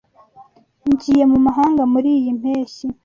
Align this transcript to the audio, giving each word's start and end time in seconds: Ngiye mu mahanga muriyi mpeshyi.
Ngiye 0.89 1.23
mu 1.31 1.37
mahanga 1.45 1.81
muriyi 1.91 2.29
mpeshyi. 2.39 2.87